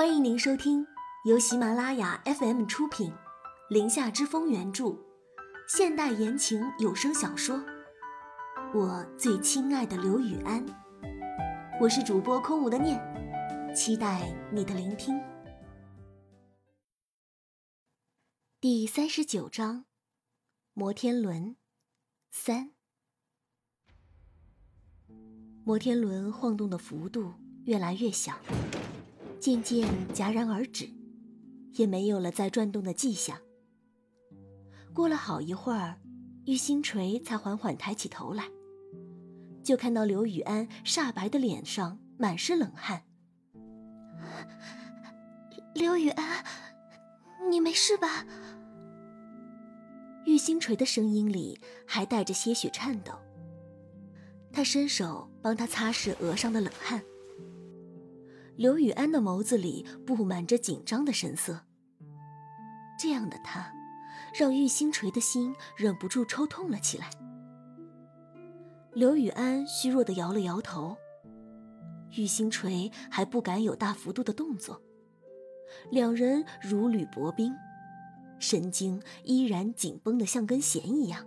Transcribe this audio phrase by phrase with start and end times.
[0.00, 0.86] 欢迎您收听
[1.26, 3.10] 由喜马拉雅 FM 出品，
[3.68, 4.96] 《林下之风》原著，
[5.68, 7.58] 现代言情有声小说
[8.72, 10.66] 《我最亲爱的刘雨安》。
[11.78, 12.98] 我是主播空无的念，
[13.76, 15.20] 期待你的聆听。
[18.58, 19.84] 第三十九章，
[20.72, 21.56] 摩天轮
[22.30, 22.70] 三。
[25.62, 27.34] 摩天轮晃动的幅度
[27.66, 28.38] 越来越小，
[29.40, 30.90] 渐渐戛然而止，
[31.72, 33.38] 也没有了再转动的迹象。
[34.92, 35.98] 过了好一会儿，
[36.44, 38.44] 玉星锤才缓缓抬起头来。
[39.62, 43.04] 就看到刘雨安煞白的脸上满是冷汗。
[45.74, 46.44] 刘雨安，
[47.48, 48.26] 你没事吧？
[50.26, 53.12] 玉星锤的声音里还带着些许颤抖。
[54.52, 57.02] 他伸手帮他擦拭额上的冷汗。
[58.60, 61.62] 刘雨安的眸子里布满着紧张的神色。
[62.98, 63.72] 这样的他，
[64.38, 67.08] 让玉星锤的心忍不住抽痛了起来。
[68.92, 70.94] 刘雨安虚弱的摇了摇头，
[72.18, 74.82] 玉星锤还不敢有大幅度的动作，
[75.90, 77.54] 两人如履薄冰，
[78.38, 81.26] 神经依然紧绷的像根弦一样。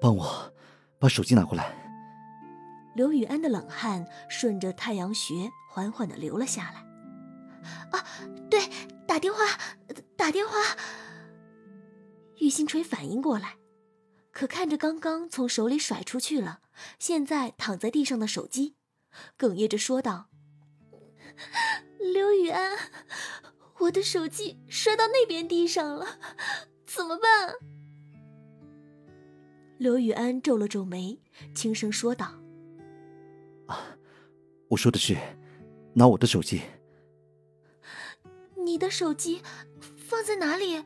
[0.00, 0.52] 帮我
[1.00, 1.87] 把手机拿过来。
[2.98, 6.84] 刘雨安的冷汗顺着太阳穴缓缓的流了下来。
[7.92, 8.04] 啊，
[8.50, 8.60] 对，
[9.06, 9.38] 打电话，
[10.16, 10.58] 打电话。
[12.38, 13.54] 玉星锤反应过来。
[14.32, 16.58] 可看着刚刚从手里甩出去了，
[16.98, 18.74] 现在躺在地上的手机，
[19.38, 20.26] 哽咽着说道
[22.12, 22.76] ：“刘雨安，
[23.78, 26.18] 我的手机摔到那边地上了，
[26.84, 27.54] 怎么办？”
[29.78, 31.20] 刘雨安皱了皱眉，
[31.54, 32.34] 轻声说道：“，
[34.68, 35.16] 我说的是，
[35.94, 36.62] 拿我的手机。
[38.56, 39.40] 你的手机
[39.96, 40.84] 放在哪里？”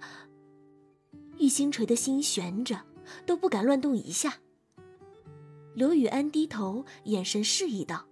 [1.39, 2.83] 玉星锤的心悬着。
[3.27, 4.39] 都不敢乱动一下。
[5.75, 8.07] 刘雨安低头，眼神示意道：“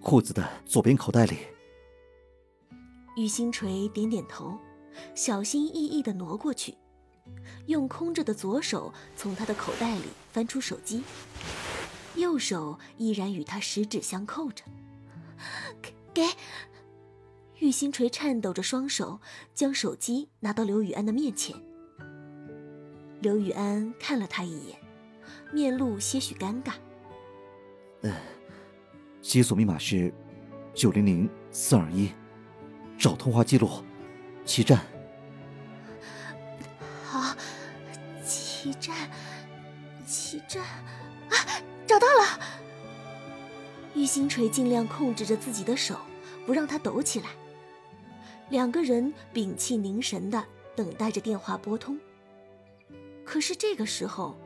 [0.00, 1.38] 裤子的左边口袋里。”
[3.16, 4.58] 玉星锤点点头，
[5.14, 6.74] 小心翼翼的挪过去，
[7.66, 11.02] 用空着的左手从他的口袋里翻出手机，
[12.16, 14.64] 右手依然与他十指相扣着。
[16.12, 16.22] 给，
[17.58, 19.20] 玉星锤颤抖着双手
[19.54, 21.54] 将手机拿到刘雨安的面前。
[23.20, 24.78] 刘雨安看了他一眼，
[25.52, 26.72] 面露些许尴尬。
[28.02, 28.14] 嗯，
[29.22, 30.12] 解锁密码是
[30.74, 32.10] 九零零四二一，
[32.98, 33.82] 找通话记录，
[34.44, 34.84] 齐战。
[37.04, 37.34] 好，
[38.22, 39.10] 起站，
[40.06, 40.84] 起站，啊，
[41.86, 42.40] 找到了！
[43.94, 45.96] 玉星锤尽量控制着自己的手，
[46.44, 47.28] 不让他抖起来。
[48.50, 50.44] 两个人屏气凝神的
[50.74, 51.98] 等待着电话拨通。
[53.24, 54.36] 可是这个时候，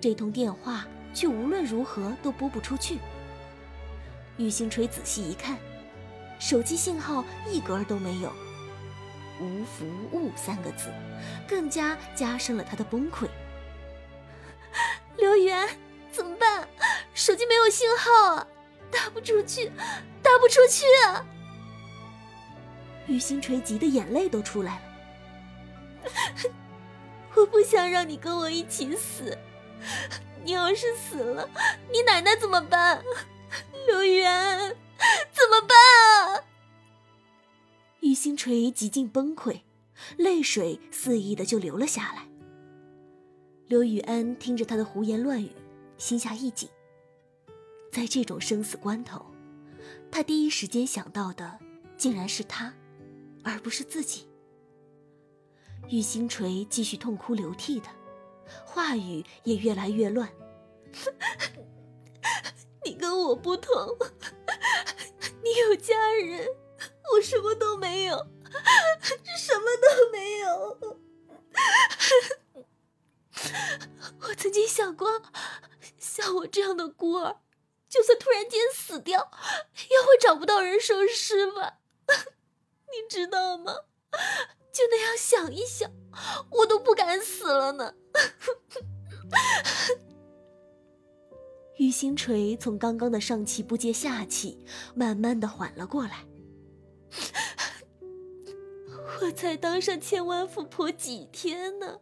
[0.00, 2.98] 这通电话却无论如何都拨不出去。
[4.36, 5.58] 玉星锤仔细一看，
[6.38, 8.30] 手机信号一格都没有
[9.40, 10.92] ，“无服务”三个字，
[11.48, 13.26] 更加加深了他的崩溃。
[15.16, 15.68] 刘源，
[16.12, 16.67] 怎么办？
[17.18, 18.46] 手机没有信号啊，
[18.92, 19.72] 打不出去，
[20.22, 21.26] 打不出去啊！
[23.08, 24.80] 玉星锤急得眼泪都出来
[26.04, 26.12] 了。
[27.34, 29.36] 我不想让你跟我一起死，
[30.44, 31.50] 你要是死了，
[31.90, 33.02] 你奶奶怎么办？
[33.88, 34.76] 刘源，
[35.32, 36.44] 怎么办啊？
[37.98, 39.62] 玉星锤几近崩溃，
[40.16, 42.28] 泪水肆意的就流了下来。
[43.66, 45.50] 刘雨安听着他的胡言乱语，
[45.98, 46.68] 心下一紧。
[47.98, 49.26] 在这种生死关头，
[50.08, 51.58] 他第一时间想到的
[51.96, 52.72] 竟然是他，
[53.42, 54.28] 而不是自己。
[55.88, 57.88] 玉星锤继续痛哭流涕的，
[58.64, 60.32] 话语也越来越乱。
[62.86, 63.74] 你跟我不同，
[65.42, 66.46] 你有家人，
[67.12, 68.16] 我什么都没有，
[69.36, 70.78] 什么都没有。
[74.22, 75.20] 我曾经想过，
[75.98, 77.40] 像我这样的孤儿，
[77.88, 79.30] 就算突然间死掉，
[79.90, 81.78] 也会找不到人收尸吧？
[82.90, 83.74] 你知道吗？
[84.72, 85.90] 就那样想一想，
[86.50, 87.94] 我都不敢死了呢。
[91.78, 94.64] 玉星锤从刚刚的上气不接下气，
[94.94, 96.26] 慢慢的缓了过来。
[99.20, 101.98] 我才当上千万富婆几天呢，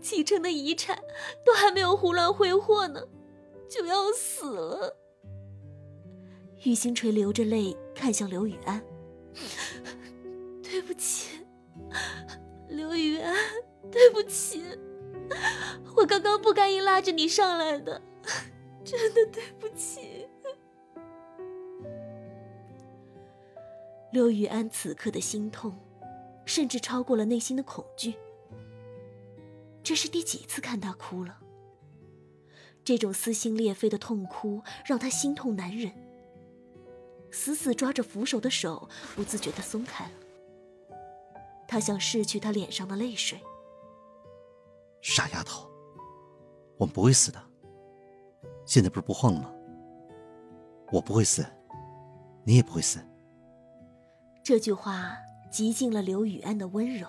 [0.00, 1.02] 继承的遗产
[1.44, 3.06] 都还没有胡乱挥霍呢，
[3.68, 4.96] 就要死了。
[6.64, 8.82] 玉星锤流着泪看向刘雨安
[10.62, 11.44] ：“对不起，
[12.68, 13.34] 刘雨安，
[13.90, 14.62] 对不起，
[15.96, 18.00] 我刚刚不该硬拉着你上来的，
[18.84, 20.26] 真的对不起。”
[24.10, 25.76] 刘雨安此刻的心痛，
[26.46, 28.14] 甚至超过了内心的恐惧。
[29.82, 31.40] 这是第几次看他哭了？
[32.84, 35.90] 这种撕心裂肺的痛哭让他心痛难忍，
[37.30, 40.10] 死死抓着扶手的手不自觉的松开了。
[41.66, 43.40] 他想拭去他脸上的泪水。
[45.00, 45.68] 傻丫头，
[46.76, 47.42] 我们不会死的。
[48.66, 49.50] 现在不是不晃了吗？
[50.92, 51.44] 我不会死，
[52.44, 53.00] 你也不会死。
[54.42, 55.16] 这句话
[55.50, 57.08] 极尽了刘雨安的温柔。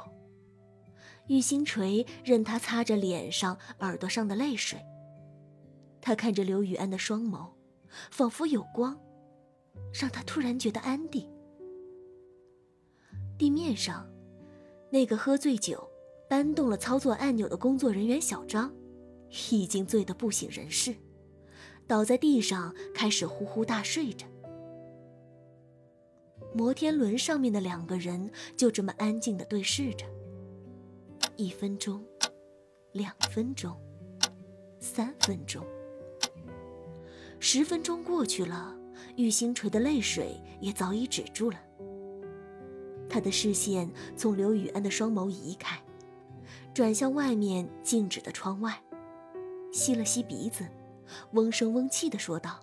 [1.27, 4.79] 玉星锤任他擦着脸上、耳朵上的泪水。
[6.05, 7.49] 他看着刘雨安的双眸，
[8.11, 8.95] 仿佛有光，
[9.91, 11.27] 让他突然觉得安定。
[13.39, 14.07] 地面上，
[14.91, 15.89] 那个喝醉酒、
[16.29, 18.71] 搬动了操作按钮的工作人员小张，
[19.49, 20.95] 已经醉得不省人事，
[21.87, 24.27] 倒在地上开始呼呼大睡着。
[26.53, 30.05] 摩天轮上面的两个人就这么安静地对视着。
[31.35, 32.05] 一分钟，
[32.91, 33.75] 两分钟，
[34.79, 35.65] 三分钟。
[37.47, 38.75] 十分钟过去了，
[39.17, 41.59] 玉星垂的泪水也早已止住了。
[43.07, 43.87] 他的视线
[44.17, 45.79] 从刘雨安的双眸移开，
[46.73, 48.81] 转向外面静止的窗外，
[49.71, 50.65] 吸了吸鼻子，
[51.33, 52.59] 嗡声嗡气的说道：“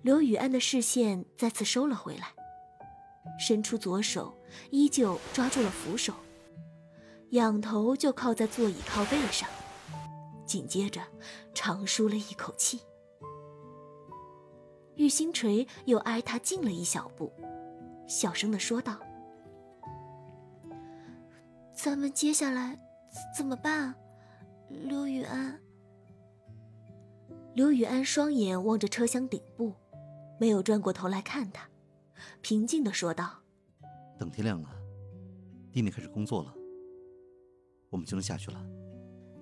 [0.03, 2.33] 刘雨安的视线再次收了回来，
[3.39, 4.37] 伸出左手，
[4.73, 6.13] 依旧抓住了扶手。
[7.33, 9.49] 仰头就靠在座椅靠背上，
[10.45, 11.01] 紧接着
[11.55, 12.81] 长舒了一口气。
[14.97, 17.33] 玉星锤又挨他近了一小步，
[18.07, 18.99] 小声的说道
[21.75, 22.79] ：“咱们接下来
[23.35, 23.95] 怎么办？”
[24.69, 25.59] 刘雨安。
[27.55, 29.73] 刘雨安双眼望着车厢顶部，
[30.39, 31.67] 没有转过头来看他，
[32.43, 33.39] 平静的说道
[34.21, 34.69] ：“等天亮了，
[35.73, 36.55] 地面开始工作了。”
[37.93, 38.67] 我们就能下去了。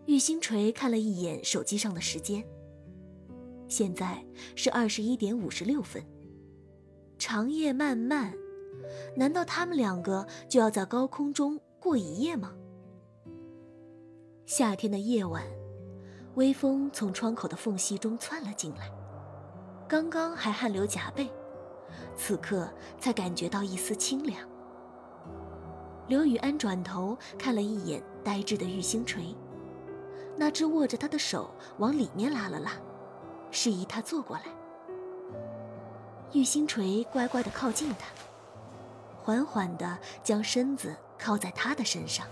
[0.07, 2.45] 玉星锤看了一眼手机上的时间，
[3.69, 4.23] 现在
[4.57, 6.05] 是二十一点五十六分。
[7.17, 8.35] 长夜漫漫，
[9.17, 12.53] 难道他们两个就要在高空中过一夜吗？
[14.47, 15.45] 夏天的夜晚，
[16.35, 18.91] 微风从窗口的缝隙中窜了进来，
[19.87, 21.31] 刚刚还汗流浃背，
[22.17, 22.69] 此刻
[22.99, 24.49] 才感觉到一丝清凉。
[26.11, 29.33] 刘雨安转头看了一眼呆滞的玉星锤，
[30.37, 31.49] 那只握着他的手
[31.79, 32.73] 往里面拉了拉，
[33.53, 34.43] 示意他坐过来。
[36.33, 38.09] 玉星锤乖乖地靠近他，
[39.23, 42.27] 缓缓地将身子靠在他的身上。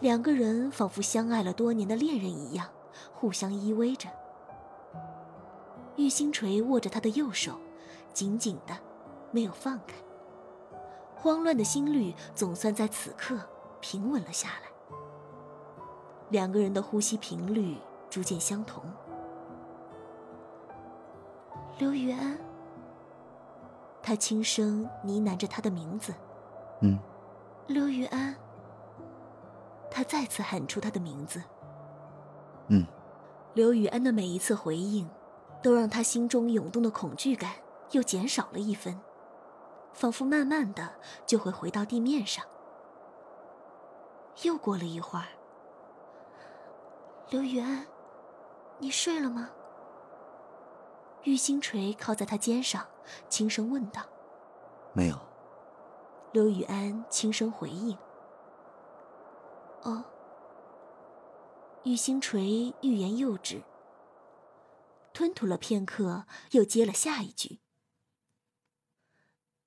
[0.00, 2.66] 两个人仿佛相爱了多年的恋人一样，
[3.14, 4.08] 互相依偎着。
[5.94, 7.52] 玉星锤握着他的右手，
[8.12, 8.76] 紧紧的，
[9.30, 9.94] 没有放开。
[11.22, 13.38] 慌乱的心率总算在此刻
[13.80, 14.96] 平稳了下来，
[16.30, 17.76] 两个人的呼吸频率
[18.10, 18.82] 逐渐相同。
[21.78, 22.36] 刘雨安，
[24.02, 26.12] 他轻声呢喃着他的名字。
[26.80, 26.98] 嗯。
[27.68, 28.34] 刘雨安，
[29.92, 31.40] 他再次喊出他的名字。
[32.66, 32.84] 嗯。
[33.54, 35.08] 刘雨安的每一次回应，
[35.62, 37.52] 都让他心中涌动的恐惧感
[37.92, 38.98] 又减少了一分。
[39.92, 40.94] 仿佛慢慢的
[41.26, 42.44] 就会回到地面上。
[44.42, 45.26] 又过了一会儿，
[47.28, 47.86] 刘雨安，
[48.78, 49.50] 你睡了吗？
[51.24, 52.84] 玉星锤靠在他肩上，
[53.28, 54.02] 轻声问道。
[54.92, 55.16] 没有。
[56.32, 57.96] 刘雨安轻声回应。
[59.82, 60.04] 哦。
[61.84, 63.62] 玉星锤欲言又止，
[65.12, 67.61] 吞吐了片刻，又接了下一句。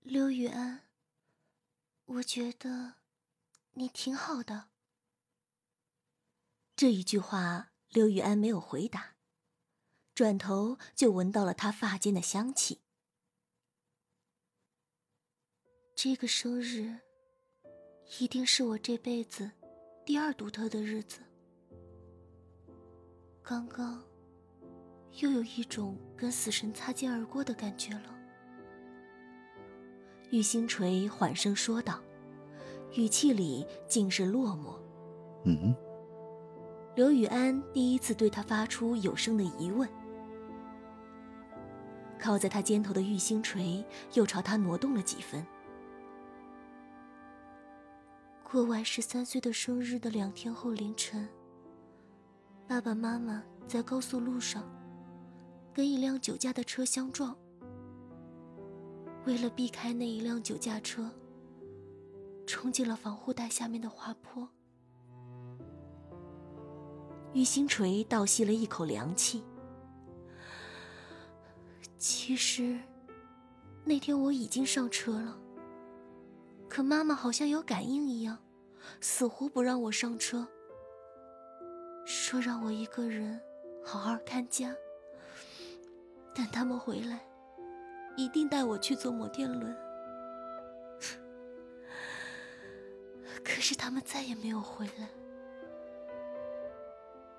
[0.08, 0.84] 刘雨安，
[2.06, 2.98] 我觉得
[3.72, 4.68] 你挺好的。
[6.76, 9.16] 这一句话，刘雨安没有回答，
[10.14, 12.82] 转头就闻到了他发间的香气。
[15.96, 17.00] 这个生日，
[18.20, 19.50] 一定是我这辈子
[20.06, 21.18] 第二独特的日子。
[23.42, 24.06] 刚刚，
[25.14, 28.15] 又有一种跟死神擦肩而过的感觉了。
[30.32, 32.00] 玉星锤缓声说道，
[32.96, 34.76] 语气里尽是落寞。
[35.46, 35.76] 嗯。
[36.96, 39.88] 刘雨安第一次对他发出有声的疑问。
[42.18, 45.46] 靠在他肩头的玉星锤又朝他挪动了几分。
[48.44, 51.28] 过完十三岁的生日的两天后凌晨，
[52.68, 54.64] 爸爸妈妈在高速路上
[55.74, 57.36] 跟一辆酒驾的车相撞。
[59.26, 61.10] 为了避开那一辆酒驾车，
[62.46, 64.48] 冲进了防护带下面的滑坡。
[67.34, 69.44] 玉星锤倒吸了一口凉气。
[71.98, 72.80] 其实，
[73.84, 75.38] 那天我已经上车了，
[76.70, 78.38] 可妈妈好像有感应一样，
[79.02, 80.48] 死活不让我上车，
[82.06, 83.42] 说让我一个人
[83.84, 84.74] 好好看家，
[86.36, 87.28] 等他们回来，
[88.16, 89.76] 一定带我去坐摩天轮。
[93.44, 95.10] 可是他们再也没有回来，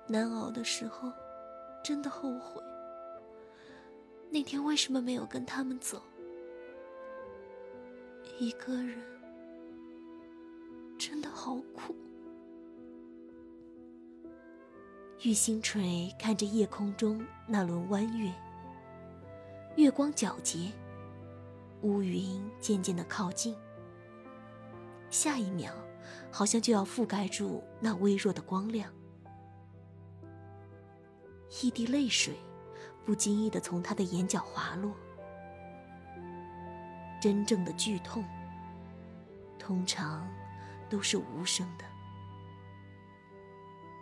[0.07, 1.11] 难熬的时候，
[1.83, 2.61] 真的后悔。
[4.29, 6.01] 那天为什么没有跟他们走？
[8.39, 8.97] 一个人
[10.97, 11.95] 真的好苦。
[15.23, 18.31] 玉星锤看着夜空中那轮弯月，
[19.77, 20.71] 月光皎洁，
[21.83, 23.55] 乌云渐渐的靠近，
[25.11, 25.71] 下一秒
[26.31, 28.91] 好像就要覆盖住那微弱的光亮，
[31.61, 32.35] 一滴泪水。
[33.05, 34.93] 不经意的从他的眼角滑落。
[37.21, 38.21] 真正的剧痛，
[39.57, 40.27] 通常
[40.89, 41.85] 都是无声的。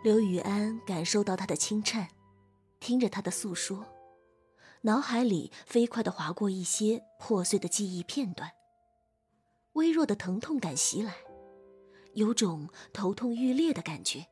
[0.02, 2.08] 刘雨安感受到他的轻颤，
[2.80, 3.86] 听着他的诉说，
[4.86, 8.52] 脑海里飞快的划过一些破碎的记忆片段。
[9.72, 11.16] 微弱的疼痛感袭来，
[12.14, 14.28] 有种头痛欲裂的感觉。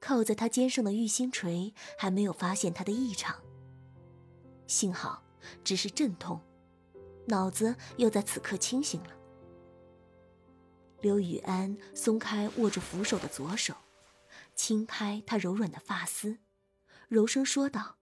[0.00, 3.36] 靠在他肩上的玉星锤还没有发现他的异常，
[4.66, 5.22] 幸好
[5.62, 6.40] 只是阵痛，
[7.26, 9.10] 脑子又在此刻清醒了。
[11.02, 13.74] 刘雨安松开握住扶手的左手，
[14.54, 16.38] 轻拍他柔软的发丝，
[17.08, 17.98] 柔声说道：“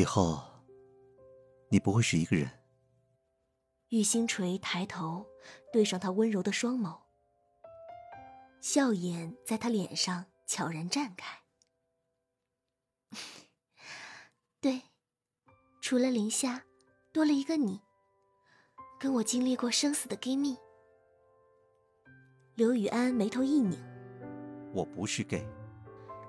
[0.00, 0.42] 以后，
[1.68, 2.50] 你不会是一个人。”
[3.90, 5.26] 玉星锤抬头，
[5.72, 7.00] 对上他温柔的双眸，
[8.60, 10.26] 笑颜在他脸上。
[10.50, 11.42] 悄然绽开。
[14.60, 14.82] 对，
[15.80, 16.64] 除了林夏，
[17.12, 17.80] 多了一个你，
[18.98, 20.56] 跟我经历过生死的 gay 蜜。
[22.56, 23.78] 刘雨安眉头一拧，
[24.74, 25.46] 我不是 gay。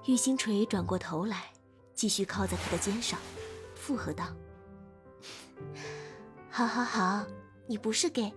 [0.05, 1.51] 玉星锤转过头来，
[1.95, 3.19] 继续靠在他的肩上，
[3.91, 4.33] 附和道
[6.49, 7.27] ：“好好好，
[7.67, 8.33] 你不是 gay，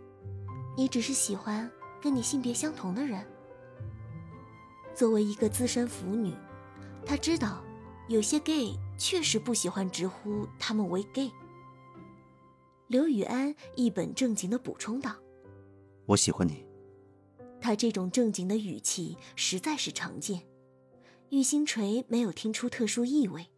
[0.77, 1.71] 你只是喜欢
[2.03, 3.25] 跟你性别相同的人。”
[4.97, 6.35] 作为一个资深腐女，
[7.07, 7.63] 她知道
[8.09, 11.31] 有些 gay 确实不喜欢直呼他们为 gay。
[12.89, 15.15] 刘雨安一本正经的补充道
[16.07, 16.67] ：“我喜欢你。”
[17.63, 20.43] 他这种正经的语气实在是常见。
[21.31, 23.53] 玉星锤没有听出特殊意味，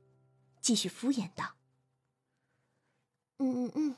[0.61, 1.55] 继续敷衍道
[3.39, 3.97] ：“嗯嗯嗯，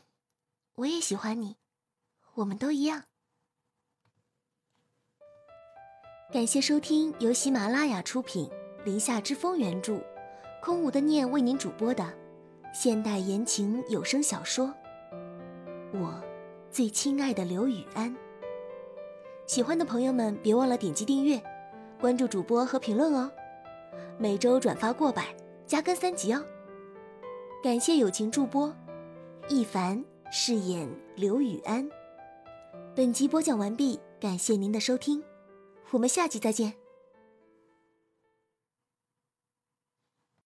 [0.75, 1.57] 我也喜欢你，
[2.35, 3.05] 我们都一样。”
[6.33, 8.51] 感谢收听由喜马拉雅出品、
[8.85, 9.99] 林下之风原著、
[10.61, 12.13] 空无的念为您主播的
[12.75, 14.67] 现代言情有声小说
[15.99, 16.23] 《我
[16.71, 18.15] 最亲爱的刘雨安》。
[19.47, 21.43] 喜欢的朋友们别忘了点击订阅、
[21.99, 23.33] 关注主播和评论哦。
[24.19, 25.35] 每周转发过百，
[25.67, 26.45] 加更三集哦。
[27.63, 28.77] 感谢友情助播
[29.51, 30.87] 一凡饰演
[31.17, 31.89] 刘雨安。
[32.95, 35.25] 本集播讲完毕，感谢您的收听。
[35.91, 36.75] 我们下集再见。